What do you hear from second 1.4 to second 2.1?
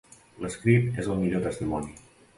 testimoni.